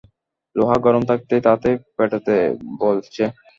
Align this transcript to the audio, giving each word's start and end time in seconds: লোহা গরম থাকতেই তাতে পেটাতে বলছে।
লোহা 0.55 0.77
গরম 0.85 1.03
থাকতেই 1.09 1.41
তাতে 1.47 1.69
পেটাতে 1.95 2.35
বলছে। 2.81 3.23